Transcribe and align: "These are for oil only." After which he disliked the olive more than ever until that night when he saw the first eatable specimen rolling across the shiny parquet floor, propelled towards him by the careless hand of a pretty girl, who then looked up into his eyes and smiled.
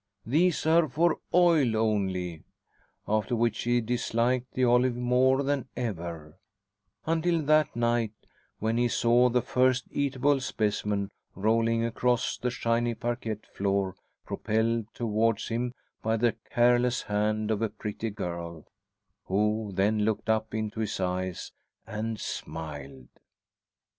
"These 0.25 0.65
are 0.65 0.89
for 0.89 1.19
oil 1.31 1.77
only." 1.77 2.41
After 3.07 3.35
which 3.35 3.61
he 3.65 3.81
disliked 3.81 4.55
the 4.55 4.63
olive 4.63 4.95
more 4.95 5.43
than 5.43 5.67
ever 5.77 6.39
until 7.05 7.43
that 7.43 7.75
night 7.75 8.13
when 8.57 8.77
he 8.77 8.87
saw 8.87 9.29
the 9.29 9.43
first 9.43 9.85
eatable 9.91 10.39
specimen 10.39 11.11
rolling 11.35 11.85
across 11.85 12.35
the 12.39 12.49
shiny 12.49 12.95
parquet 12.95 13.35
floor, 13.53 13.95
propelled 14.25 14.87
towards 14.95 15.49
him 15.49 15.75
by 16.01 16.17
the 16.17 16.35
careless 16.49 17.03
hand 17.03 17.51
of 17.51 17.61
a 17.61 17.69
pretty 17.69 18.09
girl, 18.09 18.65
who 19.25 19.69
then 19.71 19.99
looked 19.99 20.31
up 20.31 20.55
into 20.55 20.79
his 20.79 20.99
eyes 20.99 21.51
and 21.85 22.19
smiled. 22.19 23.07